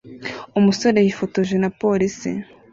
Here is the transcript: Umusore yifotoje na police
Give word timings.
Umusore 0.59 0.97
yifotoje 1.05 1.55
na 1.63 1.69
police 1.81 2.29